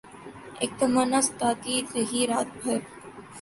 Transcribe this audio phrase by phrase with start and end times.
[0.61, 2.79] اک تمنا ستاتی رہی رات بھر